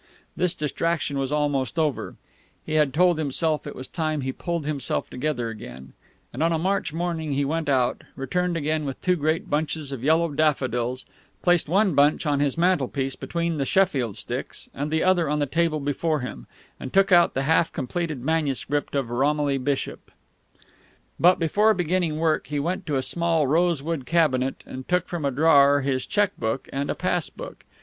[0.35, 2.15] This distraction was almost over;
[2.65, 5.93] he told himself it was time he pulled himself together again;
[6.33, 10.03] and on a March morning he went out, returned again with two great bunches of
[10.03, 11.05] yellow daffodils,
[11.43, 15.45] placed one bunch on his mantelpiece between the Sheffield sticks and the other on the
[15.45, 16.47] table before him,
[16.79, 20.09] and took out the half completed manuscript of Romilly Bishop.
[21.19, 25.29] But before beginning work he went to a small rosewood cabinet and took from a
[25.29, 27.65] drawer his cheque book and pass book.